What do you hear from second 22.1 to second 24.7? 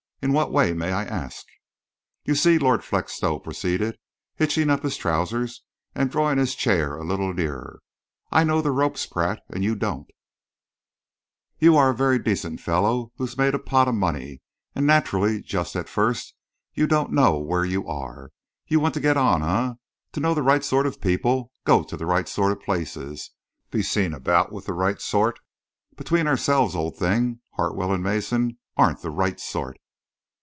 sort of places, be seen about with